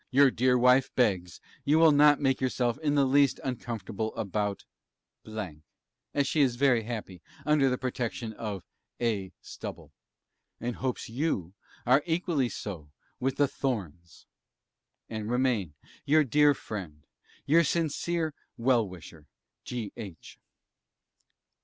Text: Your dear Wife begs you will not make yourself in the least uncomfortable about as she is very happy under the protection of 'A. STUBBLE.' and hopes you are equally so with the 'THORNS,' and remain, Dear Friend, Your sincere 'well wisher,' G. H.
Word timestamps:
Your 0.09 0.31
dear 0.31 0.57
Wife 0.57 0.89
begs 0.95 1.39
you 1.63 1.77
will 1.77 1.91
not 1.91 2.19
make 2.19 2.41
yourself 2.41 2.79
in 2.79 2.95
the 2.95 3.05
least 3.05 3.39
uncomfortable 3.43 4.15
about 4.15 4.65
as 5.27 6.27
she 6.27 6.41
is 6.41 6.55
very 6.55 6.81
happy 6.85 7.21
under 7.45 7.69
the 7.69 7.77
protection 7.77 8.33
of 8.33 8.65
'A. 8.99 9.31
STUBBLE.' 9.43 9.91
and 10.59 10.77
hopes 10.77 11.07
you 11.07 11.53
are 11.85 12.01
equally 12.07 12.49
so 12.49 12.89
with 13.19 13.35
the 13.37 13.47
'THORNS,' 13.47 14.25
and 15.07 15.29
remain, 15.29 15.75
Dear 16.07 16.55
Friend, 16.55 17.05
Your 17.45 17.63
sincere 17.63 18.33
'well 18.57 18.89
wisher,' 18.89 19.27
G. 19.65 19.93
H. 19.95 20.39